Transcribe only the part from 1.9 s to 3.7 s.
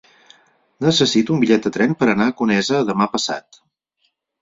per anar a Conesa demà passat.